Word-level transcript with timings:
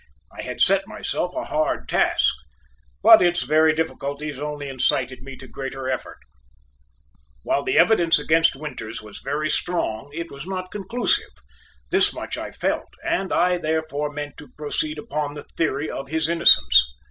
I 0.35 0.41
had 0.41 0.59
set 0.59 0.87
myself 0.87 1.35
a 1.35 1.43
hard 1.43 1.87
task, 1.87 2.33
but 3.03 3.21
its 3.21 3.43
very 3.43 3.71
difficulties 3.75 4.39
only 4.39 4.67
incited 4.67 5.21
me 5.21 5.35
to 5.35 5.47
greater 5.47 5.87
effort. 5.87 6.17
While 7.43 7.61
the 7.63 7.77
evidence 7.77 8.17
against 8.17 8.55
Winters 8.55 9.03
was 9.03 9.19
very 9.19 9.47
strong 9.47 10.09
it 10.11 10.31
was 10.31 10.47
not 10.47 10.71
conclusive. 10.71 11.29
This 11.91 12.13
much 12.15 12.35
I 12.35 12.49
felt, 12.49 12.89
and 13.05 13.31
I, 13.31 13.59
therefore, 13.59 14.11
meant 14.11 14.37
to 14.37 14.49
proceed 14.57 14.97
upon 14.97 15.35
the 15.35 15.43
theory 15.55 15.87
of 15.91 16.07
his 16.09 16.27
innocence. 16.27 16.83